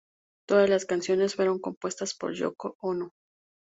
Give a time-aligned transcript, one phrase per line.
[0.47, 3.11] Todas las canciones fueron compuestas por Yoko Ono.